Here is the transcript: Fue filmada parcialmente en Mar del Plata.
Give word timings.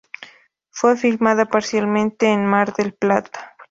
Fue 0.71 0.97
filmada 0.97 1.45
parcialmente 1.45 2.25
en 2.25 2.43
Mar 2.43 2.73
del 2.73 2.95
Plata. 2.95 3.55